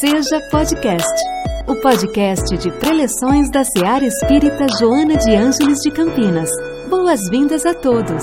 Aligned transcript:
Seja 0.00 0.42
Podcast, 0.50 1.22
o 1.66 1.80
podcast 1.80 2.58
de 2.58 2.70
preleções 2.78 3.50
da 3.50 3.64
Seara 3.64 4.04
Espírita 4.04 4.66
Joana 4.78 5.16
de 5.16 5.34
Ângeles 5.34 5.78
de 5.78 5.90
Campinas. 5.90 6.50
Boas-vindas 6.90 7.64
a 7.64 7.72
todos. 7.72 8.22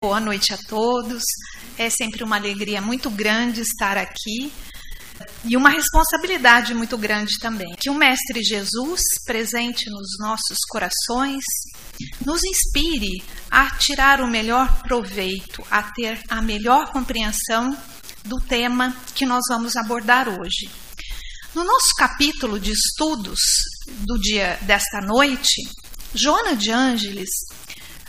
Boa 0.00 0.20
noite 0.20 0.54
a 0.54 0.56
todos. 0.56 1.22
É 1.76 1.90
sempre 1.90 2.24
uma 2.24 2.36
alegria 2.36 2.80
muito 2.80 3.10
grande 3.10 3.60
estar 3.60 3.98
aqui 3.98 4.50
e 5.44 5.54
uma 5.54 5.68
responsabilidade 5.68 6.72
muito 6.72 6.96
grande 6.96 7.38
também. 7.38 7.74
Que 7.78 7.90
o 7.90 7.94
Mestre 7.94 8.42
Jesus, 8.42 9.02
presente 9.26 9.90
nos 9.90 10.16
nossos 10.18 10.58
corações, 10.70 11.44
nos 12.24 12.42
inspire 12.42 13.22
a 13.50 13.70
tirar 13.76 14.22
o 14.22 14.26
melhor 14.26 14.82
proveito, 14.82 15.62
a 15.70 15.82
ter 15.82 16.22
a 16.30 16.40
melhor 16.40 16.90
compreensão 16.90 17.76
do 18.24 18.40
tema 18.40 18.96
que 19.14 19.26
nós 19.26 19.42
vamos 19.48 19.76
abordar 19.76 20.28
hoje. 20.28 20.70
No 21.54 21.62
nosso 21.62 21.94
capítulo 21.96 22.58
de 22.58 22.72
estudos 22.72 23.38
do 23.86 24.18
dia 24.18 24.58
desta 24.62 25.00
noite, 25.00 25.62
Joana 26.14 26.56
de 26.56 26.70
Ângeles 26.70 27.28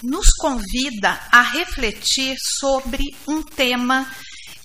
nos 0.01 0.27
convida 0.39 1.19
a 1.31 1.41
refletir 1.41 2.35
sobre 2.59 3.03
um 3.27 3.43
tema 3.43 4.09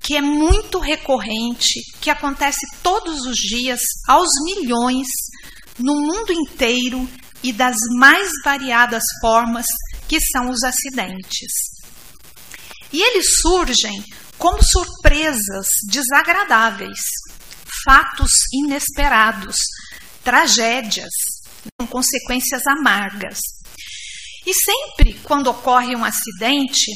que 0.00 0.16
é 0.16 0.22
muito 0.22 0.78
recorrente, 0.78 1.80
que 2.00 2.10
acontece 2.10 2.66
todos 2.82 3.26
os 3.26 3.36
dias 3.36 3.80
aos 4.06 4.28
milhões 4.44 5.06
no 5.78 5.94
mundo 5.94 6.32
inteiro 6.32 7.08
e 7.42 7.52
das 7.52 7.76
mais 7.98 8.28
variadas 8.44 9.02
formas, 9.20 9.66
que 10.08 10.18
são 10.20 10.50
os 10.50 10.62
acidentes. 10.62 11.52
E 12.92 13.00
eles 13.02 13.40
surgem 13.40 14.02
como 14.40 14.58
surpresas 14.62 15.66
desagradáveis, 15.90 16.98
fatos 17.84 18.30
inesperados, 18.54 19.56
tragédias 20.24 21.12
com 21.78 21.86
consequências 21.86 22.62
amargas. 22.66 23.38
E 24.46 24.54
sempre 24.54 25.20
quando 25.24 25.48
ocorre 25.48 25.94
um 25.94 26.02
acidente, 26.02 26.90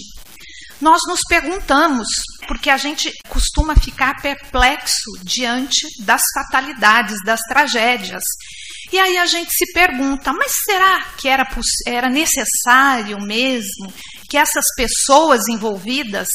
nós 0.81 1.01
nos 1.07 1.21
perguntamos, 1.29 2.09
porque 2.49 2.71
a 2.71 2.79
gente 2.79 3.13
costuma 3.29 3.77
ficar 3.77 4.23
perplexo 4.23 5.11
diante 5.23 5.87
das 6.03 6.23
fatalidades, 6.35 7.19
das 7.27 7.41
tragédias. 7.41 8.23
E 8.91 8.99
aí 8.99 9.19
a 9.19 9.27
gente 9.27 9.53
se 9.53 9.71
pergunta, 9.75 10.33
mas 10.33 10.51
será 10.65 11.13
que 11.21 11.29
era, 11.29 11.47
era 11.87 12.09
necessário 12.09 13.21
mesmo 13.21 13.93
que 14.29 14.37
essas 14.37 14.65
pessoas 14.77 15.49
envolvidas 15.49 16.29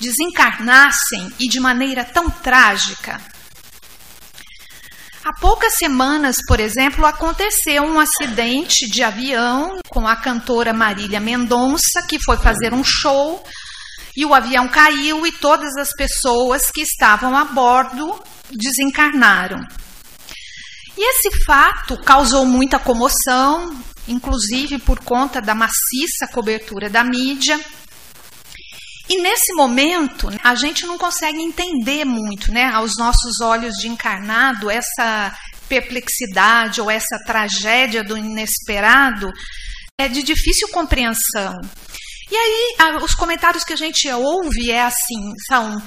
desencarnassem 0.00 1.32
e 1.38 1.48
de 1.48 1.60
maneira 1.60 2.04
tão 2.04 2.30
trágica? 2.30 3.20
Há 5.24 5.32
poucas 5.40 5.74
semanas, 5.76 6.36
por 6.46 6.60
exemplo, 6.60 7.06
aconteceu 7.06 7.82
um 7.82 7.98
acidente 7.98 8.86
de 8.90 9.02
avião 9.02 9.78
com 9.88 10.06
a 10.06 10.16
cantora 10.16 10.74
Marília 10.74 11.18
Mendonça, 11.18 12.02
que 12.06 12.22
foi 12.22 12.36
fazer 12.36 12.74
um 12.74 12.84
show 12.84 13.42
e 14.16 14.24
o 14.24 14.34
avião 14.34 14.68
caiu 14.68 15.26
e 15.26 15.32
todas 15.32 15.76
as 15.76 15.90
pessoas 15.96 16.70
que 16.70 16.82
estavam 16.82 17.36
a 17.36 17.44
bordo 17.46 18.22
desencarnaram. 18.50 19.60
E 20.96 21.10
esse 21.10 21.44
fato 21.44 21.96
causou 22.02 22.46
muita 22.46 22.78
comoção, 22.78 23.74
inclusive 24.08 24.78
por 24.78 25.00
conta 25.00 25.40
da 25.40 25.54
maciça 25.54 26.26
cobertura 26.32 26.90
da 26.90 27.02
mídia. 27.04 27.58
E 29.08 29.20
nesse 29.20 29.52
momento, 29.54 30.28
a 30.42 30.54
gente 30.54 30.86
não 30.86 30.96
consegue 30.96 31.38
entender 31.38 32.04
muito, 32.04 32.50
né, 32.50 32.70
aos 32.70 32.92
nossos 32.96 33.40
olhos 33.40 33.74
de 33.74 33.88
encarnado, 33.88 34.70
essa 34.70 35.36
perplexidade 35.68 36.80
ou 36.80 36.90
essa 36.90 37.18
tragédia 37.26 38.02
do 38.02 38.16
inesperado 38.16 39.30
é 39.98 40.08
de 40.08 40.22
difícil 40.22 40.68
compreensão. 40.68 41.54
E 42.30 42.36
aí, 42.36 42.76
os 43.02 43.14
comentários 43.14 43.64
que 43.64 43.72
a 43.72 43.76
gente 43.76 44.08
ouve 44.10 44.70
é 44.70 44.82
assim, 44.82 45.32
são 45.46 45.80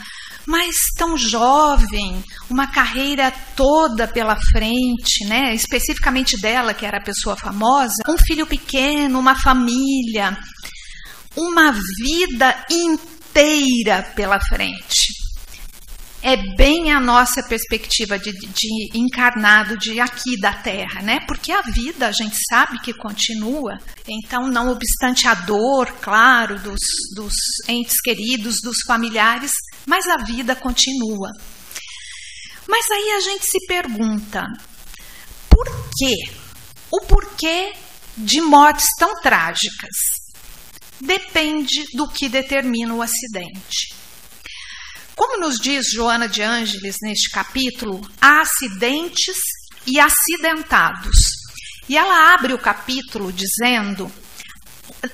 mas 0.47 0.75
tão 0.97 1.17
jovem, 1.17 2.23
uma 2.49 2.67
carreira 2.67 3.29
toda 3.53 4.07
pela 4.07 4.37
frente, 4.53 5.25
né? 5.25 5.53
Especificamente 5.53 6.39
dela, 6.39 6.73
que 6.73 6.85
era 6.85 6.99
a 6.99 7.03
pessoa 7.03 7.35
famosa, 7.35 7.95
um 8.07 8.17
filho 8.17 8.47
pequeno, 8.47 9.19
uma 9.19 9.35
família, 9.35 10.37
uma 11.35 11.73
vida 12.01 12.65
inteira 12.71 14.03
pela 14.15 14.39
frente 14.39 15.17
é 16.21 16.35
bem 16.55 16.91
a 16.91 16.99
nossa 16.99 17.43
perspectiva 17.43 18.17
de, 18.17 18.31
de, 18.31 18.89
encarnado 18.97 19.77
de 19.77 19.99
aqui 19.99 20.37
da 20.39 20.51
Terra, 20.51 21.01
né? 21.01 21.19
Porque 21.27 21.51
a 21.51 21.61
vida 21.61 22.07
a 22.07 22.11
gente 22.11 22.35
sabe 22.49 22.79
que 22.79 22.93
continua, 22.93 23.77
então, 24.07 24.47
não 24.47 24.69
obstante 24.69 25.27
a 25.27 25.33
dor, 25.33 25.89
claro, 26.01 26.59
dos, 26.59 26.79
dos 27.15 27.33
entes 27.67 28.01
queridos, 28.01 28.57
dos 28.61 28.77
familiares, 28.85 29.51
mas 29.87 30.05
a 30.07 30.17
vida 30.17 30.53
continua. 30.53 31.31
Mas 32.67 32.91
aí 32.91 33.11
a 33.11 33.19
gente 33.21 33.45
se 33.45 33.65
pergunta, 33.65 34.45
por 35.49 35.65
quê? 35.97 36.29
O 36.91 37.01
porquê 37.05 37.73
de 38.17 38.41
mortes 38.41 38.85
tão 38.99 39.21
trágicas? 39.21 39.95
Depende 40.99 41.85
do 41.93 42.09
que 42.09 42.27
determina 42.27 42.93
o 42.93 43.01
acidente. 43.01 43.95
Como 45.15 45.39
nos 45.39 45.57
diz 45.59 45.87
Joana 45.93 46.27
de 46.27 46.41
Ângeles 46.41 46.97
neste 47.01 47.29
capítulo, 47.29 48.01
há 48.21 48.41
acidentes 48.41 49.37
e 49.85 49.99
acidentados. 49.99 51.17
E 51.87 51.97
ela 51.97 52.33
abre 52.33 52.53
o 52.53 52.59
capítulo 52.59 53.31
dizendo: 53.31 54.11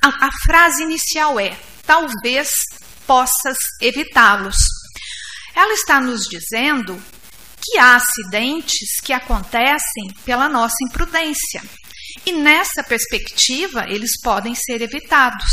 a, 0.02 0.26
a 0.26 0.30
frase 0.44 0.82
inicial 0.82 1.38
é: 1.38 1.56
talvez 1.86 2.50
possas 3.06 3.56
evitá-los. 3.80 4.56
Ela 5.54 5.72
está 5.74 6.00
nos 6.00 6.24
dizendo 6.24 7.00
que 7.62 7.78
há 7.78 7.96
acidentes 7.96 9.00
que 9.02 9.12
acontecem 9.12 10.12
pela 10.24 10.48
nossa 10.48 10.76
imprudência. 10.88 11.62
E 12.26 12.32
nessa 12.32 12.82
perspectiva, 12.82 13.86
eles 13.88 14.20
podem 14.22 14.54
ser 14.54 14.82
evitados. 14.82 15.50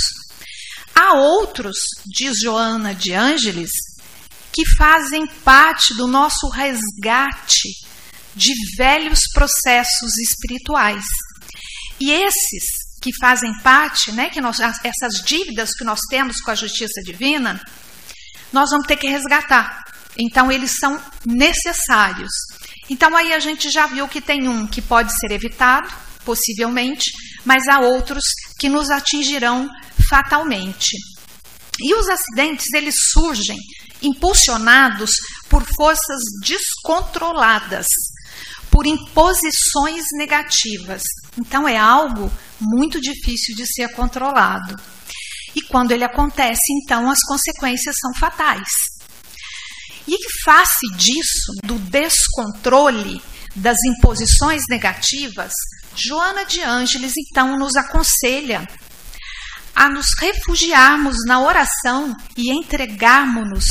Há 0.93 1.13
outros, 1.13 1.77
diz 2.05 2.39
Joana 2.39 2.93
de 2.93 3.13
Ângeles, 3.13 3.71
que 4.53 4.63
fazem 4.77 5.25
parte 5.25 5.93
do 5.95 6.07
nosso 6.07 6.49
resgate 6.49 7.69
de 8.35 8.53
velhos 8.77 9.21
processos 9.33 10.17
espirituais. 10.17 11.05
E 11.99 12.11
esses 12.11 12.80
que 13.01 13.11
fazem 13.19 13.51
parte, 13.61 14.11
né, 14.11 14.29
que 14.29 14.39
nós, 14.39 14.59
essas 14.59 15.23
dívidas 15.25 15.71
que 15.71 15.83
nós 15.83 15.99
temos 16.09 16.39
com 16.41 16.51
a 16.51 16.55
justiça 16.55 17.01
divina, 17.03 17.59
nós 18.53 18.69
vamos 18.69 18.85
ter 18.85 18.97
que 18.97 19.07
resgatar. 19.07 19.83
Então, 20.17 20.51
eles 20.51 20.77
são 20.79 21.01
necessários. 21.25 22.31
Então, 22.89 23.15
aí 23.15 23.33
a 23.33 23.39
gente 23.39 23.69
já 23.69 23.87
viu 23.87 24.07
que 24.07 24.21
tem 24.21 24.47
um 24.47 24.67
que 24.67 24.81
pode 24.81 25.11
ser 25.19 25.31
evitado, 25.31 25.91
possivelmente, 26.23 27.09
mas 27.43 27.67
há 27.67 27.79
outros 27.79 28.23
que 28.59 28.69
nos 28.69 28.89
atingirão 28.89 29.67
fatalmente. 30.09 30.95
E 31.79 31.95
os 31.95 32.07
acidentes, 32.07 32.71
eles 32.73 32.95
surgem 33.11 33.57
impulsionados 34.01 35.11
por 35.49 35.63
forças 35.75 36.21
descontroladas, 36.43 37.87
por 38.69 38.85
imposições 38.85 40.03
negativas. 40.13 41.03
Então 41.37 41.67
é 41.67 41.77
algo 41.77 42.31
muito 42.61 43.01
difícil 43.01 43.55
de 43.55 43.65
ser 43.65 43.89
controlado. 43.89 44.75
E 45.55 45.61
quando 45.61 45.91
ele 45.91 46.03
acontece, 46.03 46.61
então 46.81 47.09
as 47.09 47.19
consequências 47.27 47.95
são 47.99 48.13
fatais. 48.19 48.69
E 50.07 50.17
face 50.43 50.87
disso, 50.95 51.51
do 51.63 51.77
descontrole 51.79 53.21
das 53.55 53.77
imposições 53.85 54.61
negativas, 54.69 55.51
Joana 55.95 56.45
de 56.45 56.61
Ângeles 56.61 57.13
então 57.17 57.57
nos 57.57 57.75
aconselha 57.75 58.65
a 59.75 59.89
nos 59.89 60.07
refugiarmos 60.19 61.17
na 61.25 61.41
oração 61.41 62.15
e 62.37 62.51
entregarmos-nos 62.51 63.65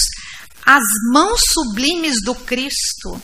às 0.65 0.85
mãos 1.13 1.41
sublimes 1.53 2.17
do 2.23 2.35
Cristo 2.35 3.21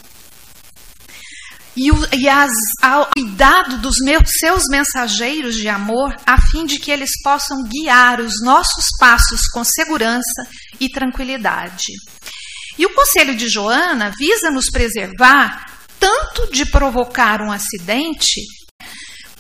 e, 1.76 1.92
o, 1.92 2.08
e 2.14 2.28
as, 2.28 2.50
ao 2.82 3.10
cuidado 3.10 3.78
dos 3.78 3.96
meus, 4.02 4.22
seus 4.38 4.62
mensageiros 4.70 5.54
de 5.54 5.68
amor, 5.68 6.14
a 6.26 6.38
fim 6.50 6.64
de 6.64 6.78
que 6.78 6.90
eles 6.90 7.10
possam 7.22 7.62
guiar 7.64 8.20
os 8.20 8.40
nossos 8.42 8.86
passos 8.98 9.42
com 9.52 9.62
segurança 9.62 10.48
e 10.80 10.88
tranquilidade. 10.88 11.92
E 12.78 12.86
o 12.86 12.94
conselho 12.94 13.36
de 13.36 13.48
Joana 13.48 14.12
visa 14.18 14.50
nos 14.50 14.66
preservar 14.70 15.66
tanto 16.00 16.50
de 16.50 16.66
provocar 16.66 17.40
um 17.42 17.52
acidente 17.52 18.40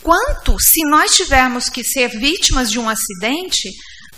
quanto, 0.02 0.56
se 0.60 0.88
nós 0.88 1.14
tivermos 1.14 1.68
que 1.68 1.82
ser 1.82 2.08
vítimas 2.08 2.70
de 2.70 2.78
um 2.78 2.88
acidente, 2.88 3.68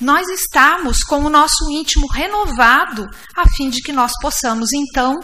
nós 0.00 0.28
estamos 0.28 0.98
com 1.02 1.24
o 1.24 1.30
nosso 1.30 1.70
íntimo 1.72 2.06
renovado, 2.12 3.06
a 3.34 3.48
fim 3.56 3.70
de 3.70 3.80
que 3.80 3.92
nós 3.92 4.12
possamos 4.20 4.68
então 4.72 5.18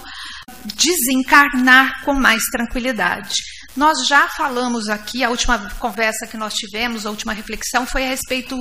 desencarnar 0.65 2.05
com 2.05 2.15
mais 2.15 2.43
tranquilidade. 2.51 3.35
Nós 3.77 4.07
já 4.07 4.29
falamos 4.29 4.89
aqui, 4.89 5.25
a 5.25 5.31
última 5.31 5.59
conversa 5.81 6.29
que 6.29 6.37
nós 6.37 6.55
tivemos, 6.55 7.05
a 7.05 7.11
última 7.11 7.33
reflexão 7.33 7.85
foi 7.85 8.05
a 8.05 8.09
respeito 8.09 8.57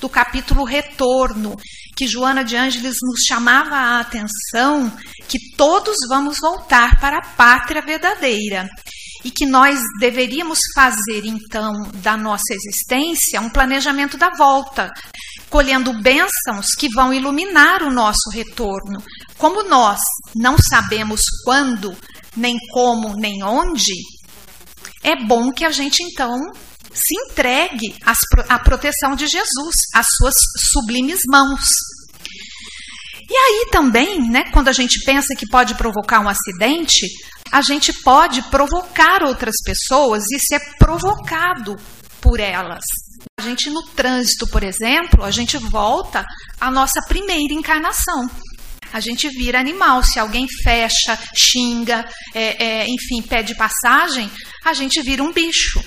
do 0.00 0.08
capítulo 0.08 0.64
Retorno, 0.64 1.54
que 1.96 2.08
Joana 2.08 2.44
de 2.44 2.56
Ângeles 2.56 2.96
nos 3.00 3.20
chamava 3.28 3.76
a 3.76 4.00
atenção 4.00 4.92
que 5.28 5.38
todos 5.56 5.96
vamos 6.08 6.38
voltar 6.40 6.98
para 7.00 7.18
a 7.18 7.26
pátria 7.36 7.80
verdadeira 7.80 8.68
e 9.24 9.30
que 9.30 9.46
nós 9.46 9.80
deveríamos 10.00 10.58
fazer 10.74 11.24
então 11.24 11.72
da 11.94 12.16
nossa 12.16 12.52
existência 12.52 13.40
um 13.40 13.50
planejamento 13.50 14.16
da 14.16 14.30
volta, 14.30 14.90
colhendo 15.48 16.00
bênçãos 16.00 16.66
que 16.78 16.88
vão 16.92 17.14
iluminar 17.14 17.82
o 17.82 17.90
nosso 17.90 18.30
retorno. 18.32 19.02
Como 19.38 19.68
nós 19.68 20.00
não 20.34 20.56
sabemos 20.58 21.20
quando, 21.44 21.96
nem 22.36 22.56
como, 22.72 23.14
nem 23.16 23.42
onde, 23.42 23.94
é 25.02 25.14
bom 25.24 25.52
que 25.52 25.64
a 25.64 25.70
gente 25.70 26.02
então 26.02 26.36
se 26.92 27.14
entregue 27.26 27.94
à 28.48 28.58
proteção 28.58 29.14
de 29.14 29.26
Jesus, 29.26 29.74
às 29.94 30.06
suas 30.16 30.34
sublimes 30.72 31.20
mãos. 31.28 31.60
E 33.28 33.36
aí 33.36 33.68
também, 33.70 34.20
né, 34.30 34.44
quando 34.52 34.68
a 34.68 34.72
gente 34.72 35.04
pensa 35.04 35.34
que 35.36 35.48
pode 35.48 35.74
provocar 35.74 36.20
um 36.20 36.28
acidente, 36.28 37.06
a 37.52 37.60
gente 37.60 37.92
pode 38.02 38.42
provocar 38.50 39.22
outras 39.22 39.56
pessoas 39.64 40.24
e 40.32 40.38
ser 40.38 40.60
provocado 40.78 41.76
por 42.20 42.40
elas. 42.40 42.84
A 43.38 43.42
gente 43.42 43.68
no 43.68 43.82
trânsito, 43.82 44.46
por 44.48 44.62
exemplo, 44.62 45.22
a 45.22 45.30
gente 45.30 45.58
volta 45.58 46.24
à 46.60 46.70
nossa 46.70 47.00
primeira 47.06 47.52
encarnação 47.52 48.28
a 48.92 49.00
gente 49.00 49.28
vira 49.28 49.60
animal. 49.60 50.02
Se 50.02 50.18
alguém 50.18 50.46
fecha, 50.62 51.18
xinga, 51.34 52.04
é, 52.34 52.64
é, 52.64 52.86
enfim, 52.88 53.22
pede 53.22 53.54
passagem, 53.56 54.30
a 54.64 54.72
gente 54.72 55.00
vira 55.02 55.22
um 55.22 55.32
bicho. 55.32 55.80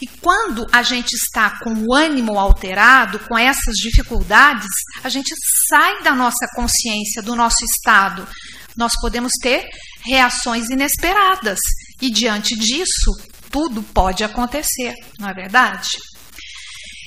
E 0.00 0.06
quando 0.20 0.66
a 0.72 0.82
gente 0.82 1.14
está 1.14 1.58
com 1.60 1.72
o 1.72 1.94
ânimo 1.94 2.38
alterado, 2.38 3.18
com 3.20 3.38
essas 3.38 3.76
dificuldades, 3.76 4.68
a 5.02 5.08
gente 5.08 5.34
sai 5.68 6.02
da 6.02 6.14
nossa 6.14 6.46
consciência, 6.54 7.22
do 7.22 7.34
nosso 7.34 7.64
estado. 7.64 8.28
Nós 8.76 8.92
podemos 9.00 9.32
ter 9.40 9.66
reações 10.04 10.68
inesperadas. 10.68 11.58
E 12.00 12.10
diante 12.10 12.54
disso, 12.54 13.10
tudo 13.50 13.82
pode 13.82 14.22
acontecer, 14.22 14.92
não 15.18 15.30
é 15.30 15.32
verdade? 15.32 15.88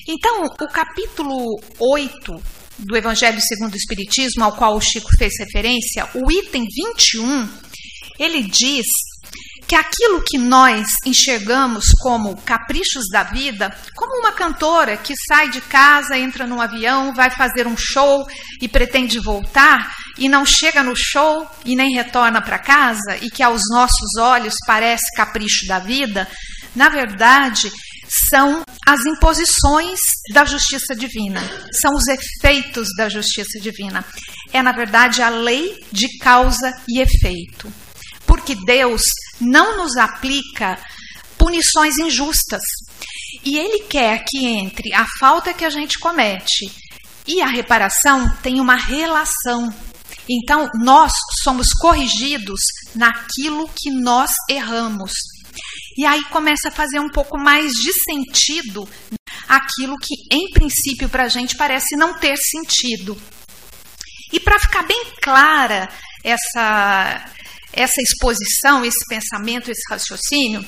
Então, 0.08 0.46
o 0.46 0.68
capítulo 0.68 1.46
8 1.80 2.59
do 2.80 2.96
Evangelho 2.96 3.40
segundo 3.42 3.74
o 3.74 3.78
Espiritismo, 3.78 4.44
ao 4.44 4.56
qual 4.56 4.76
o 4.76 4.82
Chico 4.82 5.10
fez 5.18 5.34
referência, 5.40 6.08
o 6.14 6.32
item 6.32 6.66
21, 6.66 7.50
ele 8.18 8.44
diz 8.44 8.86
que 9.68 9.76
aquilo 9.76 10.24
que 10.26 10.40
nós 10.40 10.88
enxergamos 11.06 11.92
como 12.02 12.36
caprichos 12.42 13.04
da 13.12 13.22
vida, 13.22 13.70
como 13.96 14.20
uma 14.20 14.32
cantora 14.32 14.98
que 14.98 15.14
sai 15.28 15.50
de 15.50 15.62
casa, 15.62 16.18
entra 16.18 16.48
num 16.48 16.60
avião, 16.60 17.14
vai 17.14 17.30
fazer 17.30 17.68
um 17.68 17.78
show 17.78 18.28
e 18.60 18.68
pretende 18.68 19.20
voltar 19.20 19.94
e 20.18 20.28
não 20.28 20.44
chega 20.44 20.82
no 20.82 20.96
show 20.96 21.48
e 21.64 21.76
nem 21.76 21.94
retorna 21.94 22.42
para 22.42 22.58
casa 22.58 23.18
e 23.22 23.30
que 23.30 23.44
aos 23.44 23.62
nossos 23.70 24.18
olhos 24.20 24.56
parece 24.66 25.16
capricho 25.16 25.68
da 25.68 25.78
vida, 25.78 26.28
na 26.76 26.90
verdade, 26.90 27.72
são 28.30 28.64
as 28.88 29.06
imposições 29.06 30.00
da 30.34 30.46
justiça 30.46 30.96
divina, 30.96 31.42
são 31.80 31.94
os 31.94 32.08
efeitos 32.08 32.88
da 32.98 33.08
justiça 33.08 33.60
divina. 33.60 34.04
É, 34.52 34.62
na 34.62 34.72
verdade, 34.72 35.22
a 35.22 35.30
lei 35.30 35.86
de 35.92 36.18
causa 36.18 36.74
e 36.88 37.00
efeito. 37.00 37.72
Porque 38.26 38.56
Deus 38.56 39.02
não 39.40 39.78
nos 39.78 39.96
aplica 39.96 40.80
punições 41.38 41.98
injustas. 41.98 42.62
E 43.46 43.58
Ele 43.58 43.84
quer 43.84 44.24
que 44.28 44.46
entre 44.46 44.94
a 44.94 45.06
falta 45.20 45.54
que 45.54 45.64
a 45.64 45.70
gente 45.70 46.00
comete 46.00 46.72
e 47.28 47.42
a 47.42 47.48
reparação 47.48 48.36
tem 48.42 48.60
uma 48.60 48.76
relação. 48.76 49.72
Então, 50.28 50.68
nós 50.76 51.12
somos 51.44 51.68
corrigidos 51.74 52.60
naquilo 52.96 53.70
que 53.76 53.92
nós 53.92 54.32
erramos. 54.50 55.12
E 55.98 56.06
aí 56.06 56.24
começa 56.26 56.70
a 56.70 56.72
fazer 56.72 57.00
um 57.00 57.10
pouco 57.10 57.38
mais 57.38 57.72
de 57.74 57.94
sentido 57.94 58.88
aquilo 59.48 59.96
que, 59.98 60.16
em 60.32 60.52
princípio, 60.52 61.10
para 61.10 61.24
a 61.24 61.30
gente 61.30 61.58
parece 61.58 61.96
não 61.96 62.14
ter 62.20 62.38
sentido. 62.38 63.20
E 64.32 64.40
para 64.40 64.60
ficar 64.60 64.84
bem 64.84 65.04
clara 65.22 65.90
essa, 66.24 67.26
essa 67.74 68.02
exposição, 68.02 68.86
esse 68.86 69.04
pensamento, 69.08 69.72
esse 69.72 69.82
raciocínio, 69.90 70.66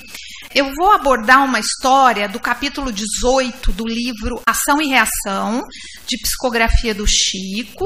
eu 0.53 0.73
vou 0.75 0.91
abordar 0.91 1.45
uma 1.45 1.59
história 1.59 2.27
do 2.27 2.39
capítulo 2.39 2.91
18 2.91 3.71
do 3.71 3.85
livro 3.85 4.41
Ação 4.45 4.81
e 4.81 4.87
Reação, 4.87 5.61
de 6.07 6.17
psicografia 6.17 6.93
do 6.93 7.05
Chico, 7.07 7.85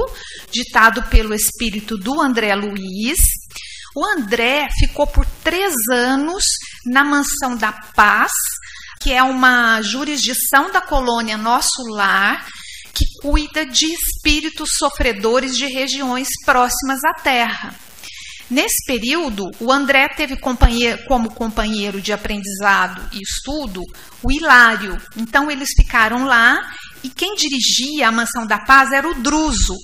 ditado 0.52 1.04
pelo 1.04 1.36
espírito 1.36 1.98
do 1.98 2.20
André 2.20 2.56
Luiz. 2.56 3.20
O 3.96 4.04
André 4.04 4.68
ficou 4.80 5.06
por 5.06 5.26
três 5.44 5.74
anos 5.92 6.44
na 6.86 7.04
Mansão 7.04 7.56
da 7.58 7.72
Paz, 7.72 8.32
que 9.02 9.12
é 9.12 9.24
uma 9.24 9.82
jurisdição 9.82 10.72
da 10.72 10.82
colônia 10.82 11.38
Nosso 11.38 11.84
Lar, 11.90 12.46
que 12.94 13.06
cuida 13.22 13.66
de 13.66 13.86
espíritos 13.86 14.70
sofredores 14.78 15.58
de 15.58 15.66
regiões 15.66 16.30
próximas 16.46 17.04
à 17.04 17.14
Terra. 17.14 17.76
Nesse 18.50 18.86
período, 18.86 19.50
o 19.60 19.72
André 19.72 20.08
teve 20.10 20.38
companheiro, 20.38 21.04
como 21.08 21.34
companheiro 21.34 22.00
de 22.00 22.14
aprendizado 22.14 23.02
e 23.12 23.20
estudo 23.22 23.82
o 24.22 24.32
Hilário. 24.32 25.02
Então, 25.18 25.50
eles 25.50 25.70
ficaram 25.76 26.26
lá 26.26 26.62
e 27.04 27.10
quem 27.10 27.36
dirigia 27.36 28.08
a 28.08 28.12
Mansão 28.12 28.46
da 28.46 28.60
Paz 28.60 28.92
era 28.92 29.08
o 29.10 29.16
Druso, 29.16 29.76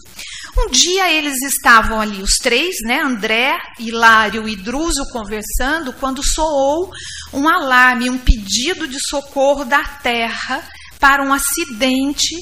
um 0.57 0.69
dia 0.69 1.11
eles 1.11 1.41
estavam 1.43 1.99
ali, 1.99 2.21
os 2.21 2.35
três, 2.35 2.75
né, 2.83 3.01
André, 3.01 3.57
Hilário 3.79 4.47
e 4.47 4.55
Druso, 4.55 5.03
conversando, 5.11 5.93
quando 5.93 6.21
soou 6.23 6.89
um 7.33 7.47
alarme, 7.47 8.09
um 8.09 8.17
pedido 8.17 8.87
de 8.87 8.99
socorro 8.99 9.63
da 9.63 9.83
terra 9.83 10.67
para 10.99 11.23
um 11.23 11.33
acidente 11.33 12.35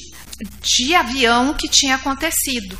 de 0.62 0.94
avião 0.94 1.54
que 1.54 1.68
tinha 1.68 1.96
acontecido. 1.96 2.76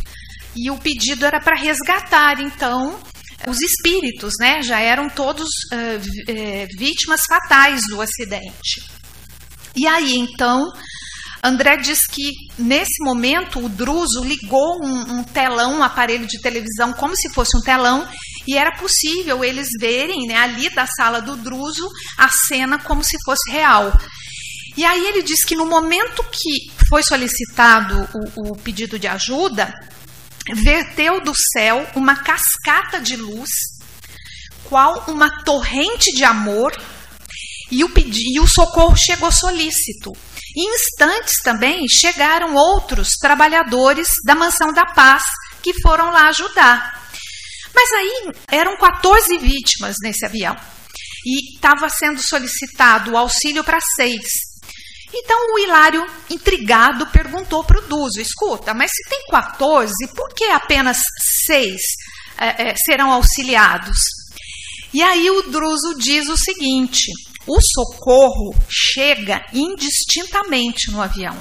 E 0.57 0.71
o 0.71 0.79
pedido 0.79 1.25
era 1.25 1.41
para 1.41 1.57
resgatar, 1.57 2.41
então, 2.41 2.99
os 3.47 3.61
espíritos, 3.61 4.35
né? 4.41 4.63
Já 4.63 4.81
eram 4.81 5.09
todos 5.09 5.47
uh, 5.73 6.77
vítimas 6.77 7.21
fatais 7.29 7.81
do 7.89 8.01
acidente. 8.01 8.83
E 9.77 9.87
aí, 9.87 10.17
então, 10.17 10.67
André 11.43 11.79
diz 11.79 12.01
que 12.07 12.33
nesse 12.59 13.03
momento 13.03 13.65
o 13.65 13.69
Druso 13.69 14.23
ligou 14.23 14.85
um, 14.85 15.19
um, 15.19 15.25
telão, 15.25 15.79
um 15.79 15.83
aparelho 15.83 16.27
de 16.27 16.41
televisão, 16.41 16.93
como 16.93 17.17
se 17.17 17.33
fosse 17.33 17.57
um 17.57 17.63
telão, 17.63 18.07
e 18.47 18.59
era 18.59 18.77
possível 18.77 19.43
eles 19.43 19.69
verem 19.79 20.27
né, 20.27 20.37
ali 20.37 20.69
da 20.71 20.87
sala 20.87 21.21
do 21.21 21.37
Druso 21.37 21.89
a 22.19 22.29
cena 22.29 22.79
como 22.79 23.03
se 23.03 23.17
fosse 23.25 23.51
real. 23.51 23.91
E 24.77 24.85
aí 24.85 25.07
ele 25.07 25.23
diz 25.23 25.43
que 25.45 25.57
no 25.57 25.67
momento 25.67 26.23
que 26.25 26.71
foi 26.89 27.03
solicitado 27.03 28.09
o, 28.37 28.51
o 28.51 28.57
pedido 28.59 28.99
de 28.99 29.09
ajuda, 29.09 29.73
verteu 30.55 31.23
do 31.23 31.33
céu 31.53 31.89
uma 31.95 32.17
cascata 32.17 33.01
de 33.01 33.17
luz, 33.17 33.51
qual 34.65 35.05
uma 35.09 35.43
torrente 35.43 36.13
de 36.15 36.25
amor, 36.25 36.73
e 37.71 37.85
o, 37.85 37.91
e 37.97 38.41
o 38.41 38.47
socorro 38.47 38.97
chegou 38.97 39.31
solícito. 39.33 40.13
Em 40.57 40.75
instantes 40.75 41.41
também 41.43 41.87
chegaram 41.89 42.55
outros 42.55 43.11
trabalhadores 43.21 44.09
da 44.25 44.35
Mansão 44.35 44.73
da 44.73 44.85
Paz 44.87 45.23
que 45.63 45.81
foram 45.81 46.11
lá 46.11 46.29
ajudar. 46.29 47.01
Mas 47.75 47.93
aí 47.93 48.33
eram 48.49 48.77
14 48.77 49.39
vítimas 49.39 49.97
nesse 50.03 50.25
avião 50.27 50.57
e 51.25 51.55
estava 51.55 51.89
sendo 51.89 52.21
solicitado 52.21 53.13
o 53.13 53.17
auxílio 53.17 53.63
para 53.63 53.79
seis. 53.95 54.51
Então 55.13 55.55
o 55.55 55.59
Hilário, 55.59 56.07
intrigado, 56.29 57.07
perguntou 57.09 57.65
para 57.65 57.79
o 57.79 57.89
Duzo: 57.89 58.21
escuta, 58.21 58.73
mas 58.75 58.91
se 58.91 59.09
tem 59.09 59.27
14, 59.31 59.93
por 60.15 60.29
que 60.35 60.45
apenas 60.45 60.99
seis 61.47 61.81
é, 62.39 62.71
é, 62.71 62.75
serão 62.77 63.11
auxiliados? 63.13 63.99
E 64.93 65.03
aí 65.03 65.31
o 65.31 65.43
Druso 65.51 65.95
diz 65.99 66.29
o 66.29 66.37
seguinte: 66.37 67.13
o 67.47 67.59
socorro 67.61 68.55
chega 68.69 69.45
indistintamente 69.53 70.91
no 70.91 71.01
avião. 71.01 71.37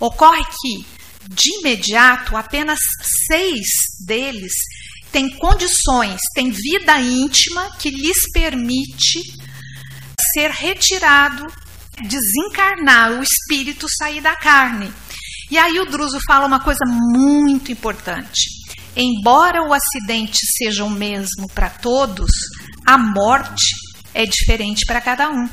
Ocorre 0.00 0.44
que, 0.44 0.86
de 1.28 1.58
imediato, 1.58 2.36
apenas 2.36 2.78
seis 3.26 3.66
deles 4.06 4.52
têm 5.10 5.28
condições, 5.36 6.20
têm 6.34 6.50
vida 6.50 7.00
íntima 7.00 7.76
que 7.78 7.90
lhes 7.90 8.30
permite 8.32 9.22
ser 10.32 10.50
retirado, 10.50 11.46
desencarnar, 12.06 13.12
o 13.12 13.22
espírito 13.22 13.86
sair 13.88 14.20
da 14.20 14.36
carne. 14.36 14.92
E 15.50 15.58
aí 15.58 15.80
o 15.80 15.86
Druso 15.86 16.18
fala 16.26 16.46
uma 16.46 16.60
coisa 16.60 16.84
muito 16.86 17.72
importante. 17.72 18.50
Embora 18.94 19.62
o 19.62 19.72
acidente 19.72 20.38
seja 20.56 20.84
o 20.84 20.90
mesmo 20.90 21.48
para 21.54 21.70
todos, 21.70 22.30
a 22.86 22.98
morte 22.98 23.87
é 24.14 24.24
diferente 24.24 24.84
para 24.86 25.00
cada 25.00 25.30
um. 25.30 25.48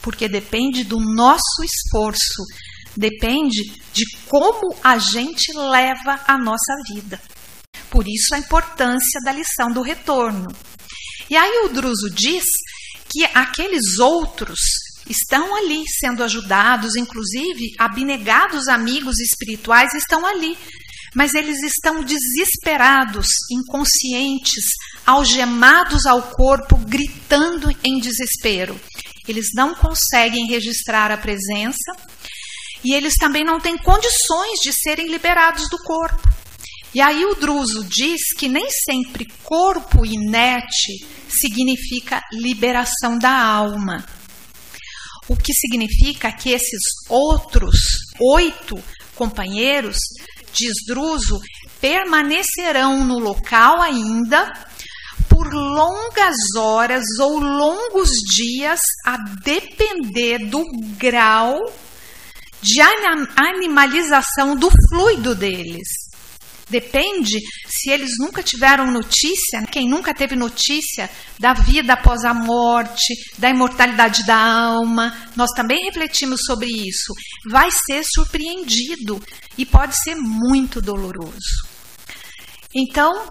Porque 0.00 0.28
depende 0.28 0.84
do 0.84 0.98
nosso 0.98 1.62
esforço, 1.64 2.42
depende 2.96 3.62
de 3.92 4.04
como 4.28 4.76
a 4.82 4.98
gente 4.98 5.52
leva 5.56 6.20
a 6.26 6.36
nossa 6.36 6.74
vida. 6.92 7.20
Por 7.90 8.06
isso 8.08 8.34
a 8.34 8.38
importância 8.38 9.20
da 9.24 9.32
lição 9.32 9.72
do 9.72 9.82
retorno. 9.82 10.48
E 11.30 11.36
aí 11.36 11.64
o 11.64 11.68
Druso 11.68 12.10
diz 12.10 12.44
que 13.08 13.24
aqueles 13.34 13.98
outros 13.98 14.58
estão 15.08 15.56
ali 15.56 15.84
sendo 16.00 16.22
ajudados, 16.22 16.96
inclusive 16.96 17.72
abnegados 17.78 18.68
amigos 18.68 19.18
espirituais 19.18 19.92
estão 19.94 20.26
ali, 20.26 20.56
mas 21.14 21.34
eles 21.34 21.62
estão 21.62 22.02
desesperados, 22.02 23.28
inconscientes, 23.50 24.64
algemados 25.06 26.06
ao 26.06 26.22
corpo, 26.22 26.76
gritando 26.76 27.70
em 27.84 27.98
desespero. 28.00 28.78
Eles 29.28 29.46
não 29.54 29.74
conseguem 29.74 30.46
registrar 30.46 31.10
a 31.10 31.16
presença 31.16 31.92
e 32.82 32.92
eles 32.92 33.14
também 33.14 33.44
não 33.44 33.60
têm 33.60 33.78
condições 33.78 34.60
de 34.62 34.72
serem 34.72 35.08
liberados 35.08 35.68
do 35.70 35.78
corpo. 35.78 36.34
E 36.94 37.00
aí 37.00 37.24
o 37.24 37.34
Druso 37.34 37.82
diz 37.84 38.32
que 38.36 38.48
nem 38.48 38.70
sempre 38.70 39.26
corpo 39.42 40.04
inerte 40.04 41.04
significa 41.28 42.22
liberação 42.32 43.18
da 43.18 43.36
alma. 43.36 44.04
O 45.26 45.36
que 45.36 45.52
significa 45.54 46.30
que 46.30 46.50
esses 46.50 46.82
outros 47.08 47.74
oito 48.20 48.76
companheiros, 49.14 49.98
Druso, 50.86 51.40
permanecerão 51.80 53.04
no 53.04 53.18
local 53.18 53.80
ainda 53.80 54.52
por 55.28 55.52
longas 55.52 56.36
horas 56.56 57.04
ou 57.20 57.40
longos 57.40 58.10
dias, 58.36 58.80
a 59.04 59.16
depender 59.42 60.38
do 60.48 60.64
grau 60.96 61.60
de 62.62 62.80
animalização 63.36 64.56
do 64.56 64.70
fluido 64.88 65.34
deles. 65.34 66.03
Depende 66.68 67.38
se 67.68 67.90
eles 67.90 68.12
nunca 68.18 68.42
tiveram 68.42 68.90
notícia, 68.90 69.60
né? 69.60 69.66
quem 69.70 69.88
nunca 69.88 70.14
teve 70.14 70.34
notícia 70.34 71.10
da 71.38 71.52
vida 71.52 71.92
após 71.92 72.24
a 72.24 72.32
morte, 72.32 73.14
da 73.38 73.50
imortalidade 73.50 74.24
da 74.24 74.36
alma, 74.36 75.14
nós 75.36 75.50
também 75.50 75.84
refletimos 75.84 76.40
sobre 76.46 76.66
isso. 76.66 77.12
Vai 77.50 77.68
ser 77.70 78.02
surpreendido 78.04 79.22
e 79.58 79.66
pode 79.66 79.94
ser 80.02 80.14
muito 80.14 80.80
doloroso. 80.80 81.74
Então, 82.74 83.30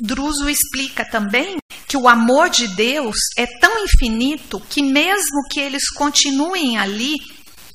Druso 0.00 0.48
explica 0.48 1.04
também 1.04 1.56
que 1.88 1.96
o 1.96 2.08
amor 2.08 2.50
de 2.50 2.68
Deus 2.68 3.16
é 3.36 3.46
tão 3.58 3.84
infinito 3.84 4.60
que, 4.68 4.82
mesmo 4.82 5.42
que 5.50 5.58
eles 5.58 5.88
continuem 5.90 6.78
ali, 6.78 7.14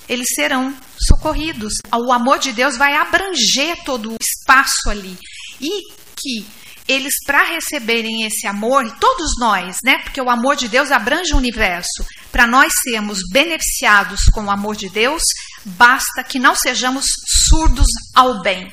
eles 0.08 0.28
serão 0.34 0.74
socorridos. 0.98 1.74
O 1.92 2.12
amor 2.12 2.38
de 2.38 2.52
Deus 2.52 2.76
vai 2.76 2.94
abranger 2.94 3.82
todo 3.84 4.12
o 4.12 4.16
espaço 4.20 4.90
ali. 4.90 5.18
E 5.60 5.82
que 6.16 6.46
eles, 6.86 7.14
para 7.26 7.42
receberem 7.44 8.24
esse 8.24 8.46
amor, 8.46 8.84
todos 9.00 9.32
nós, 9.38 9.78
né? 9.82 9.98
Porque 10.02 10.20
o 10.20 10.28
amor 10.28 10.54
de 10.54 10.68
Deus 10.68 10.90
abrange 10.90 11.32
o 11.32 11.38
universo. 11.38 12.04
Para 12.30 12.46
nós 12.46 12.72
sermos 12.82 13.20
beneficiados 13.32 14.20
com 14.32 14.44
o 14.44 14.50
amor 14.50 14.76
de 14.76 14.90
Deus, 14.90 15.22
basta 15.64 16.22
que 16.22 16.38
não 16.38 16.54
sejamos 16.54 17.06
surdos 17.48 17.86
ao 18.14 18.42
bem. 18.42 18.70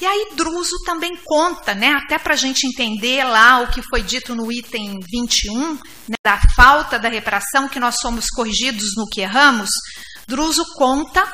E 0.00 0.06
aí 0.06 0.30
Druso 0.34 0.82
também 0.86 1.14
conta, 1.24 1.74
né, 1.74 1.92
até 1.92 2.18
para 2.18 2.32
a 2.32 2.36
gente 2.36 2.66
entender 2.66 3.22
lá 3.22 3.60
o 3.60 3.68
que 3.68 3.82
foi 3.82 4.02
dito 4.02 4.34
no 4.34 4.50
item 4.50 4.98
21, 5.12 5.74
né, 6.08 6.16
da 6.24 6.40
falta 6.56 6.98
da 6.98 7.10
reparação, 7.10 7.68
que 7.68 7.78
nós 7.78 7.96
somos 8.00 8.26
corrigidos 8.28 8.94
no 8.96 9.06
que 9.06 9.20
erramos, 9.20 9.68
Druso 10.26 10.64
conta 10.76 11.30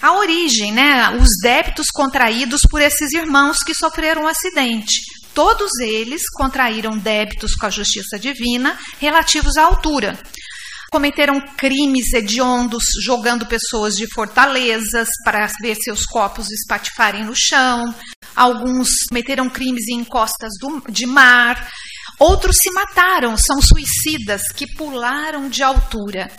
a 0.00 0.12
origem, 0.12 0.72
né, 0.72 1.10
os 1.20 1.30
débitos 1.42 1.88
contraídos 1.92 2.60
por 2.70 2.80
esses 2.80 3.12
irmãos 3.12 3.58
que 3.58 3.74
sofreram 3.74 4.22
um 4.22 4.28
acidente. 4.28 5.00
Todos 5.34 5.70
eles 5.80 6.22
contraíram 6.30 6.96
débitos 6.96 7.54
com 7.56 7.66
a 7.66 7.70
justiça 7.70 8.18
divina 8.18 8.78
relativos 9.00 9.56
à 9.56 9.64
altura. 9.64 10.18
Cometeram 10.90 11.40
crimes 11.56 12.12
hediondos, 12.12 12.84
jogando 13.04 13.46
pessoas 13.46 13.96
de 13.96 14.06
fortalezas 14.12 15.08
para 15.24 15.46
ver 15.60 15.74
seus 15.76 16.04
corpos 16.04 16.50
espatifarem 16.50 17.24
no 17.24 17.34
chão. 17.34 17.94
Alguns 18.34 18.88
cometeram 19.08 19.50
crimes 19.50 19.88
em 19.88 20.00
encostas 20.00 20.52
do, 20.60 20.82
de 20.88 21.06
mar. 21.06 21.68
Outros 22.18 22.56
se 22.62 22.70
mataram, 22.70 23.36
são 23.36 23.60
suicidas 23.60 24.42
que 24.54 24.66
pularam 24.74 25.48
de 25.48 25.62
altura. 25.62 26.30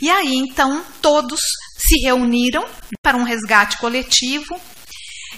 E 0.00 0.10
aí 0.10 0.34
então 0.34 0.84
todos 1.00 1.40
se 1.76 2.00
reuniram 2.04 2.64
para 3.02 3.16
um 3.16 3.24
resgate 3.24 3.78
coletivo 3.78 4.60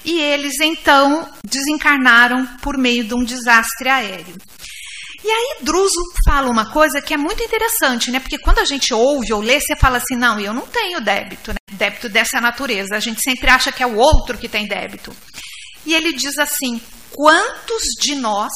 e 0.05 0.21
eles 0.21 0.61
então 0.61 1.29
desencarnaram 1.45 2.47
por 2.59 2.79
meio 2.79 3.05
de 3.05 3.15
um 3.15 3.25
desastre 3.25 3.89
aéreo. 3.89 4.37
E 5.27 5.29
aí 5.29 5.57
Druso 5.63 6.01
fala 6.25 6.49
uma 6.49 6.71
coisa 6.71 7.03
que 7.03 7.13
é 7.13 7.17
muito 7.17 7.43
interessante, 7.43 8.13
né? 8.13 8.21
Porque 8.21 8.39
quando 8.39 8.61
a 8.61 8.65
gente 8.65 8.95
ouve 8.95 9.33
ou 9.33 9.41
lê, 9.41 9.59
você 9.59 9.75
fala 9.75 9.97
assim, 9.97 10.15
não, 10.15 10.39
eu 10.39 10.55
não 10.55 10.65
tenho 10.69 11.01
débito, 11.01 11.51
né? 11.51 11.57
Débito 11.73 12.09
dessa 12.09 12.41
natureza. 12.41 12.95
A 12.95 13.01
gente 13.01 13.21
sempre 13.21 13.51
acha 13.51 13.73
que 13.73 13.83
é 13.83 13.87
o 13.89 13.97
outro 13.97 14.39
que 14.39 14.49
tem 14.49 14.69
débito. 14.69 15.13
E 15.85 15.95
ele 15.95 16.13
diz 16.13 16.39
assim: 16.39 16.81
quantos 17.13 17.83
de 18.01 18.15
nós 18.15 18.53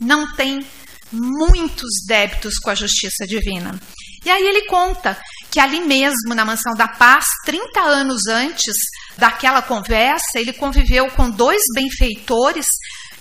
não 0.00 0.34
tem 0.34 0.66
muitos 1.12 2.04
débitos 2.08 2.58
com 2.58 2.70
a 2.70 2.74
justiça 2.74 3.24
divina? 3.24 3.80
E 4.24 4.28
aí 4.28 4.44
ele 4.44 4.66
conta 4.66 5.16
que 5.52 5.60
ali 5.60 5.78
mesmo, 5.78 6.34
na 6.34 6.44
Mansão 6.44 6.74
da 6.74 6.88
Paz, 6.88 7.26
30 7.44 7.80
anos 7.80 8.26
antes 8.26 8.74
daquela 9.16 9.62
conversa, 9.62 10.40
ele 10.40 10.52
conviveu 10.52 11.08
com 11.12 11.30
dois 11.30 11.62
benfeitores, 11.72 12.66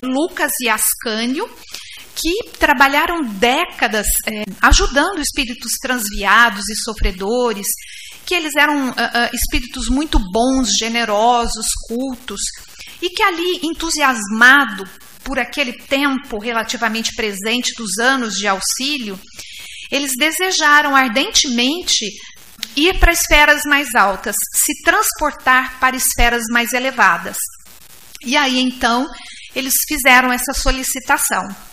Lucas 0.01 0.51
e 0.63 0.67
Ascânio, 0.67 1.47
que 2.19 2.57
trabalharam 2.57 3.23
décadas 3.23 4.07
é, 4.25 4.43
ajudando 4.61 5.21
espíritos 5.21 5.73
transviados 5.79 6.67
e 6.67 6.75
sofredores, 6.83 7.67
que 8.25 8.33
eles 8.33 8.53
eram 8.57 8.89
uh, 8.89 8.91
uh, 8.91 9.35
espíritos 9.35 9.87
muito 9.87 10.19
bons, 10.31 10.69
generosos, 10.77 11.67
cultos, 11.87 12.41
e 13.01 13.09
que 13.09 13.21
ali, 13.21 13.59
entusiasmado 13.63 14.83
por 15.23 15.37
aquele 15.37 15.73
tempo 15.73 16.39
relativamente 16.39 17.15
presente 17.15 17.73
dos 17.77 17.97
anos 17.99 18.33
de 18.33 18.47
auxílio, 18.47 19.19
eles 19.91 20.11
desejaram 20.17 20.95
ardentemente 20.95 22.05
ir 22.75 22.99
para 22.99 23.13
esferas 23.13 23.61
mais 23.65 23.93
altas, 23.93 24.35
se 24.55 24.81
transportar 24.83 25.79
para 25.79 25.95
esferas 25.95 26.43
mais 26.49 26.73
elevadas. 26.73 27.37
E 28.25 28.35
aí 28.35 28.59
então 28.59 29.07
eles 29.55 29.73
fizeram 29.87 30.31
essa 30.31 30.53
solicitação. 30.53 31.66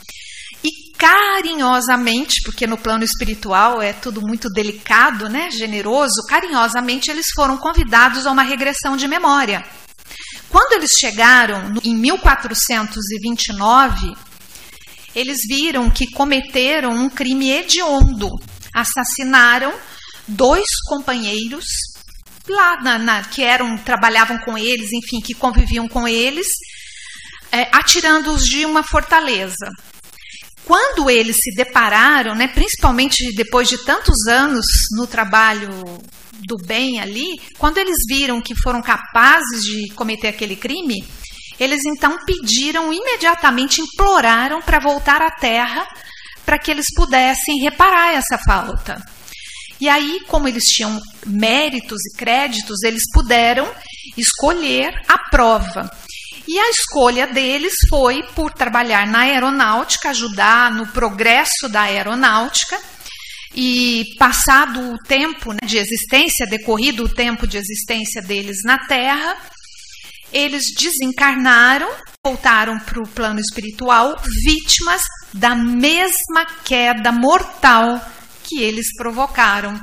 Carinhosamente, 0.97 2.41
porque 2.45 2.67
no 2.67 2.79
plano 2.79 3.05
espiritual 3.05 3.83
é 3.83 3.93
tudo 3.93 4.23
muito 4.23 4.49
delicado, 4.49 5.29
né, 5.29 5.51
generoso, 5.51 6.23
carinhosamente 6.29 7.11
eles 7.11 7.27
foram 7.35 7.57
convidados 7.57 8.27
a 8.27 8.31
uma 8.31 8.43
regressão 8.43 8.97
de 8.97 9.09
memória. 9.09 9.65
Quando 10.49 10.75
eles 10.75 10.93
chegaram 10.93 11.73
em 11.83 11.97
1429, 11.97 14.15
eles 15.15 15.39
viram 15.49 15.91
que 15.91 16.11
cometeram 16.13 16.93
um 16.93 17.11
crime 17.11 17.51
hediondo. 17.51 18.31
Assassinaram 18.75 19.75
dois 20.27 20.65
companheiros 20.89 21.67
lá 22.49 22.81
na, 22.83 22.99
na, 22.99 23.23
que 23.23 23.43
eram 23.43 23.77
trabalhavam 23.79 24.39
com 24.39 24.59
eles, 24.59 24.93
enfim, 24.93 25.21
que 25.21 25.35
conviviam 25.35 25.89
com 25.89 26.07
eles, 26.07 26.47
é, 27.51 27.69
atirando-os 27.73 28.45
de 28.45 28.67
uma 28.67 28.83
fortaleza. 28.83 29.71
Quando 30.65 31.11
eles 31.11 31.37
se 31.37 31.55
depararam, 31.55 32.35
né, 32.35 32.49
principalmente 32.49 33.35
depois 33.35 33.69
de 33.69 33.85
tantos 33.85 34.27
anos 34.27 34.65
no 34.97 35.07
trabalho 35.07 35.69
do 36.47 36.57
bem 36.67 37.01
ali, 37.01 37.27
quando 37.59 37.79
eles 37.79 37.97
viram 38.09 38.41
que 38.41 38.55
foram 38.63 38.81
capazes 38.81 39.63
de 39.63 39.89
cometer 39.95 40.29
aquele 40.29 40.57
crime, 40.57 41.05
eles 41.61 41.81
então 41.85 42.17
pediram 42.25 42.93
imediatamente, 42.93 43.81
imploraram 43.81 44.61
para 44.63 44.81
voltar 44.81 45.23
à 45.23 45.31
terra 45.31 45.87
para 46.45 46.59
que 46.59 46.71
eles 46.71 46.87
pudessem 46.95 47.61
reparar 47.61 48.15
essa 48.15 48.39
falta. 48.39 49.01
E 49.81 49.89
aí, 49.89 50.21
como 50.27 50.49
eles 50.49 50.65
tinham 50.65 51.01
méritos 51.27 51.99
e 52.07 52.17
créditos, 52.17 52.83
eles 52.83 53.03
puderam 53.13 53.69
escolher 54.17 54.95
a 55.09 55.19
prova. 55.31 55.91
E 56.47 56.59
a 56.59 56.71
escolha 56.71 57.27
deles 57.27 57.75
foi 57.89 58.23
por 58.35 58.53
trabalhar 58.53 59.07
na 59.07 59.21
aeronáutica, 59.21 60.11
ajudar 60.11 60.71
no 60.71 60.87
progresso 60.89 61.69
da 61.71 61.83
aeronáutica. 61.83 62.79
E 63.55 64.17
passado 64.19 64.93
o 64.93 64.99
tempo 64.99 65.53
né, 65.53 65.61
de 65.65 65.79
existência, 65.79 66.47
decorrido 66.47 67.05
o 67.05 67.15
tempo 67.15 67.47
de 67.47 67.57
existência 67.57 68.21
deles 68.21 68.59
na 68.65 68.79
Terra, 68.87 69.37
eles 70.33 70.65
desencarnaram, 70.77 71.89
voltaram 72.25 72.79
para 72.81 73.01
o 73.01 73.09
plano 73.09 73.39
espiritual, 73.39 74.17
vítimas 74.45 75.03
da 75.33 75.55
mesma 75.55 76.45
queda 76.65 77.13
mortal 77.13 78.05
que 78.43 78.61
eles 78.61 78.87
provocaram. 78.97 79.81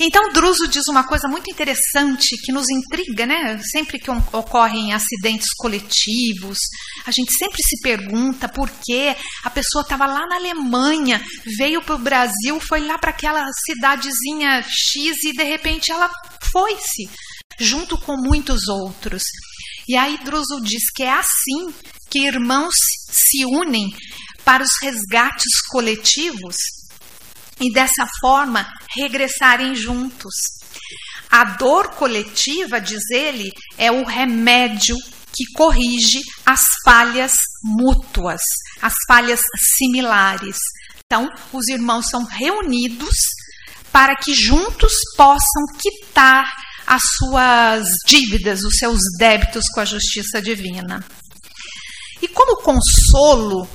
Então, 0.00 0.32
Druso 0.32 0.68
diz 0.68 0.86
uma 0.88 1.02
coisa 1.02 1.26
muito 1.26 1.50
interessante 1.50 2.36
que 2.44 2.52
nos 2.52 2.70
intriga, 2.70 3.26
né? 3.26 3.60
Sempre 3.72 3.98
que 3.98 4.08
ocorrem 4.10 4.92
acidentes 4.92 5.52
coletivos, 5.56 6.58
a 7.04 7.10
gente 7.10 7.32
sempre 7.36 7.58
se 7.62 7.80
pergunta 7.82 8.48
por 8.48 8.70
que 8.70 9.14
a 9.42 9.50
pessoa 9.50 9.82
estava 9.82 10.06
lá 10.06 10.24
na 10.28 10.36
Alemanha, 10.36 11.20
veio 11.58 11.82
para 11.82 11.96
o 11.96 11.98
Brasil, 11.98 12.60
foi 12.60 12.80
lá 12.86 12.96
para 12.96 13.10
aquela 13.10 13.44
cidadezinha 13.66 14.62
X 14.62 15.24
e 15.24 15.32
de 15.32 15.42
repente 15.42 15.90
ela 15.90 16.08
foi-se, 16.52 17.10
junto 17.58 17.98
com 17.98 18.16
muitos 18.16 18.68
outros. 18.68 19.22
E 19.88 19.96
aí 19.96 20.16
Druso 20.18 20.60
diz 20.62 20.92
que 20.94 21.02
é 21.02 21.10
assim 21.10 21.74
que 22.08 22.20
irmãos 22.20 22.74
se 23.10 23.44
unem 23.44 23.88
para 24.44 24.62
os 24.62 24.70
resgates 24.80 25.60
coletivos 25.68 26.77
e 27.60 27.72
dessa 27.72 28.06
forma 28.20 28.66
regressarem 28.94 29.74
juntos. 29.74 30.32
A 31.30 31.44
dor 31.44 31.90
coletiva, 31.90 32.80
diz 32.80 33.02
ele, 33.10 33.50
é 33.76 33.90
o 33.90 34.04
remédio 34.04 34.96
que 35.32 35.44
corrige 35.54 36.20
as 36.44 36.60
falhas 36.84 37.32
mútuas, 37.62 38.40
as 38.80 38.94
falhas 39.06 39.40
similares. 39.76 40.56
Então, 41.04 41.28
os 41.52 41.68
irmãos 41.68 42.08
são 42.08 42.24
reunidos 42.24 43.16
para 43.92 44.16
que 44.16 44.34
juntos 44.34 44.92
possam 45.16 45.64
quitar 45.78 46.44
as 46.86 47.02
suas 47.18 47.86
dívidas, 48.06 48.62
os 48.62 48.78
seus 48.78 49.00
débitos 49.18 49.64
com 49.74 49.80
a 49.80 49.84
justiça 49.84 50.40
divina. 50.40 51.04
E 52.20 52.28
como 52.28 52.62
consolo 52.62 53.68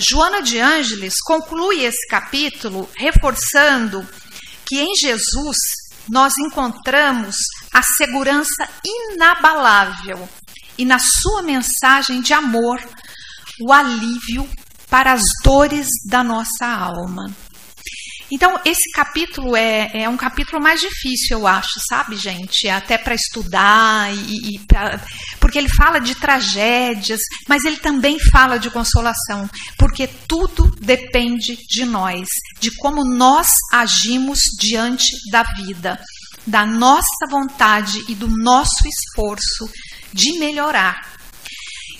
Joana 0.00 0.42
de 0.42 0.58
Ângeles 0.58 1.14
conclui 1.24 1.84
esse 1.84 2.06
capítulo 2.08 2.88
reforçando 2.96 4.06
que 4.66 4.80
em 4.80 4.94
Jesus 4.94 5.56
nós 6.08 6.32
encontramos 6.38 7.36
a 7.72 7.82
segurança 7.82 8.68
inabalável 8.84 10.28
e 10.76 10.84
na 10.84 10.98
sua 10.98 11.42
mensagem 11.42 12.20
de 12.20 12.32
amor 12.32 12.80
o 13.60 13.72
alívio 13.72 14.48
para 14.88 15.12
as 15.12 15.22
dores 15.44 15.88
da 16.08 16.22
nossa 16.22 16.66
alma. 16.66 17.30
Então, 18.30 18.60
esse 18.64 18.90
capítulo 18.92 19.56
é, 19.56 19.90
é 20.02 20.08
um 20.08 20.16
capítulo 20.16 20.62
mais 20.62 20.80
difícil, 20.80 21.38
eu 21.38 21.46
acho, 21.46 21.80
sabe, 21.88 22.16
gente? 22.16 22.68
Até 22.68 22.98
para 22.98 23.14
estudar, 23.14 24.14
e, 24.14 24.54
e 24.54 24.58
pra, 24.60 25.00
porque 25.40 25.56
ele 25.56 25.68
fala 25.68 25.98
de 25.98 26.14
tragédias, 26.14 27.20
mas 27.48 27.64
ele 27.64 27.78
também 27.78 28.18
fala 28.30 28.58
de 28.58 28.70
consolação, 28.70 29.48
porque 29.78 30.06
tudo 30.28 30.70
depende 30.80 31.56
de 31.68 31.84
nós, 31.84 32.28
de 32.60 32.70
como 32.76 33.02
nós 33.04 33.48
agimos 33.72 34.40
diante 34.60 35.06
da 35.30 35.42
vida, 35.56 35.98
da 36.46 36.66
nossa 36.66 37.26
vontade 37.30 38.04
e 38.08 38.14
do 38.14 38.28
nosso 38.28 38.86
esforço 38.86 39.70
de 40.12 40.38
melhorar 40.38 41.17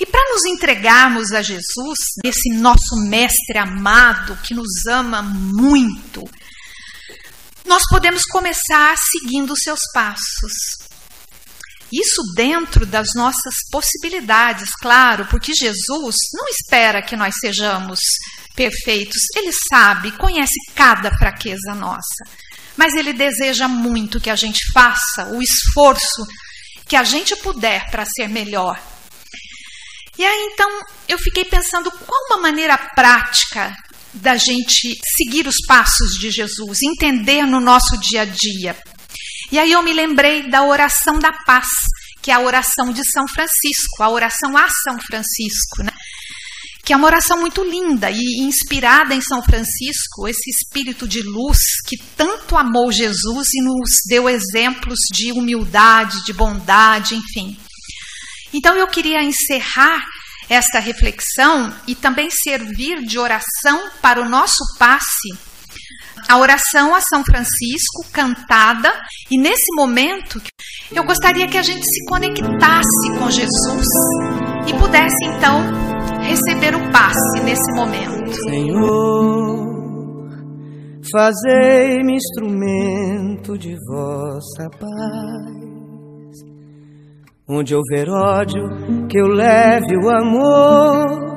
e 0.00 0.06
para 0.06 0.32
nos 0.32 0.44
entregarmos 0.44 1.32
a 1.32 1.42
Jesus, 1.42 1.98
esse 2.24 2.50
nosso 2.54 2.96
Mestre 3.08 3.58
amado 3.58 4.36
que 4.44 4.54
nos 4.54 4.86
ama 4.86 5.22
muito, 5.22 6.22
nós 7.66 7.82
podemos 7.90 8.22
começar 8.24 8.96
seguindo 8.96 9.52
os 9.52 9.60
seus 9.60 9.80
passos. 9.92 10.88
Isso 11.92 12.22
dentro 12.34 12.86
das 12.86 13.08
nossas 13.14 13.54
possibilidades, 13.72 14.70
claro, 14.80 15.26
porque 15.26 15.52
Jesus 15.52 16.14
não 16.34 16.46
espera 16.48 17.02
que 17.02 17.16
nós 17.16 17.34
sejamos 17.40 17.98
perfeitos. 18.54 19.22
Ele 19.34 19.50
sabe, 19.68 20.12
conhece 20.12 20.54
cada 20.74 21.10
fraqueza 21.16 21.74
nossa. 21.74 22.24
Mas 22.76 22.94
ele 22.94 23.12
deseja 23.12 23.66
muito 23.66 24.20
que 24.20 24.30
a 24.30 24.36
gente 24.36 24.60
faça 24.72 25.28
o 25.32 25.42
esforço 25.42 26.26
que 26.86 26.94
a 26.94 27.02
gente 27.02 27.34
puder 27.36 27.90
para 27.90 28.04
ser 28.04 28.28
melhor 28.28 28.78
e 30.18 30.24
aí 30.24 30.50
então 30.52 30.68
eu 31.08 31.18
fiquei 31.18 31.44
pensando 31.44 31.90
qual 31.90 32.26
uma 32.30 32.42
maneira 32.42 32.76
prática 32.76 33.74
da 34.12 34.36
gente 34.36 34.98
seguir 35.16 35.46
os 35.46 35.56
passos 35.66 36.18
de 36.18 36.30
Jesus, 36.30 36.78
entender 36.82 37.44
no 37.44 37.60
nosso 37.60 37.96
dia 37.98 38.22
a 38.22 38.24
dia. 38.24 38.76
E 39.50 39.58
aí 39.58 39.72
eu 39.72 39.82
me 39.82 39.92
lembrei 39.92 40.50
da 40.50 40.62
oração 40.64 41.18
da 41.18 41.32
paz, 41.46 41.68
que 42.20 42.30
é 42.30 42.34
a 42.34 42.40
oração 42.40 42.92
de 42.92 43.02
São 43.10 43.26
Francisco, 43.28 44.02
a 44.02 44.10
oração 44.10 44.56
a 44.56 44.68
São 44.68 44.98
Francisco, 45.00 45.82
né? 45.82 45.92
que 46.88 46.94
é 46.94 46.96
uma 46.96 47.06
oração 47.06 47.38
muito 47.38 47.62
linda 47.62 48.10
e 48.10 48.40
inspirada 48.40 49.14
em 49.14 49.20
São 49.20 49.42
Francisco, 49.42 50.26
esse 50.26 50.48
espírito 50.48 51.06
de 51.06 51.20
luz 51.20 51.58
que 51.86 51.98
tanto 52.16 52.56
amou 52.56 52.90
Jesus 52.90 53.48
e 53.54 53.62
nos 53.62 53.90
deu 54.08 54.26
exemplos 54.26 54.98
de 55.12 55.30
humildade, 55.30 56.24
de 56.24 56.32
bondade, 56.32 57.14
enfim. 57.14 57.58
Então 58.52 58.76
eu 58.76 58.86
queria 58.86 59.22
encerrar 59.22 60.04
esta 60.48 60.78
reflexão 60.78 61.72
e 61.86 61.94
também 61.94 62.28
servir 62.30 63.02
de 63.02 63.18
oração 63.18 63.90
para 64.00 64.20
o 64.20 64.28
nosso 64.28 64.64
passe. 64.78 65.48
A 66.28 66.38
oração 66.38 66.94
a 66.94 67.00
São 67.00 67.24
Francisco, 67.24 68.10
cantada, 68.12 68.92
e 69.30 69.38
nesse 69.38 69.74
momento 69.76 70.40
eu 70.92 71.04
gostaria 71.04 71.46
que 71.46 71.58
a 71.58 71.62
gente 71.62 71.84
se 71.84 72.04
conectasse 72.06 73.18
com 73.18 73.30
Jesus 73.30 73.86
e 74.66 74.74
pudesse 74.74 75.24
então 75.24 75.62
receber 76.22 76.74
o 76.74 76.90
passe 76.90 77.40
nesse 77.44 77.72
momento. 77.72 78.34
Senhor, 78.48 79.68
fazei-me 81.12 82.16
instrumento 82.16 83.56
de 83.56 83.74
vossa 83.86 84.68
paz 84.78 85.67
Onde 87.50 87.74
houver 87.74 88.10
ódio, 88.10 88.62
que 89.08 89.18
eu 89.18 89.26
leve 89.26 89.96
o 89.96 90.10
amor. 90.10 91.28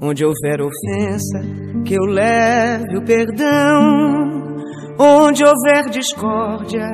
Onde 0.00 0.24
houver 0.24 0.62
ofensa, 0.62 1.40
que 1.84 1.94
eu 1.94 2.04
leve 2.06 2.96
o 2.96 3.04
perdão. 3.04 4.56
Onde 4.98 5.44
houver 5.44 5.90
discórdia, 5.90 6.88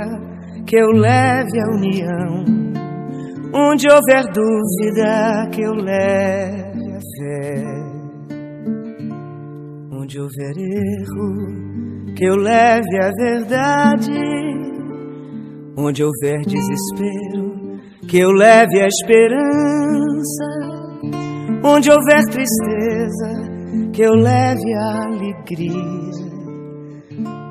que 0.66 0.76
eu 0.76 0.90
leve 0.90 1.60
a 1.60 1.76
união. 1.76 2.44
Onde 3.54 3.86
houver 3.88 4.24
dúvida, 4.32 5.48
que 5.52 5.62
eu 5.62 5.72
leve 5.72 6.92
a 6.92 7.00
fé. 7.16 7.64
Onde 9.92 10.20
houver 10.20 10.56
erro, 10.58 12.14
que 12.16 12.24
eu 12.24 12.34
leve 12.34 12.98
a 13.00 13.10
verdade. 13.16 14.20
Onde 15.76 16.02
houver 16.02 16.40
desespero, 16.40 17.53
que 18.08 18.18
eu 18.18 18.30
leve 18.30 18.80
a 18.80 18.86
esperança. 18.86 20.64
Onde 21.64 21.90
houver 21.90 22.22
tristeza, 22.24 23.90
que 23.92 24.02
eu 24.02 24.14
leve 24.14 24.74
a 24.74 25.04
alegria. 25.06 26.14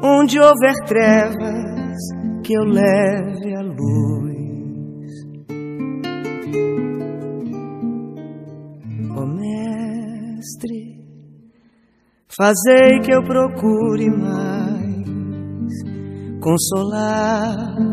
Onde 0.04 0.40
houver 0.40 0.76
trevas, 0.86 1.98
que 2.44 2.54
eu 2.54 2.64
leve 2.64 3.56
a 3.56 3.62
luz. 3.62 4.34
Ó 9.16 9.22
oh, 9.22 9.26
Mestre, 9.26 11.04
fazei 12.28 13.00
que 13.02 13.14
eu 13.14 13.24
procure 13.24 14.10
mais 14.10 14.84
consolar 16.42 17.93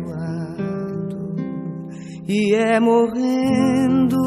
e 2.33 2.55
é 2.55 2.79
morrendo 2.79 4.17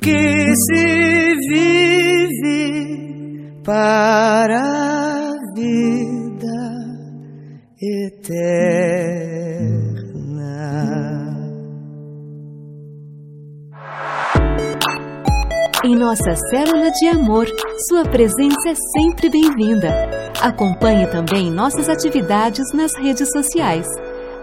que 0.00 0.54
se 0.54 1.34
vive 1.48 2.70
para 3.64 4.60
a 4.60 5.32
vida 5.56 6.60
eterna. 7.82 8.60
Em 15.84 15.96
nossa 15.96 16.36
célula 16.50 16.92
de 16.92 17.08
amor, 17.08 17.46
sua 17.88 18.04
presença 18.04 18.68
é 18.68 18.74
sempre 18.96 19.28
bem-vinda. 19.28 19.90
Acompanhe 20.40 21.08
também 21.08 21.50
nossas 21.50 21.88
atividades 21.88 22.72
nas 22.72 22.94
redes 22.96 23.28
sociais. 23.32 23.88